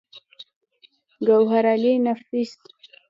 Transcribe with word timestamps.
ګوهرعلي 1.27 1.93
نفيس 2.05 2.51